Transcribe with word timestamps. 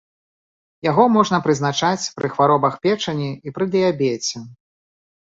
Яго 0.85 1.03
можна 1.15 1.37
прызначаць 1.47 2.09
пры 2.19 2.31
хваробах 2.37 2.73
печані 2.85 3.27
і 3.49 3.53
пры 3.59 3.67
дыябеце. 3.75 4.37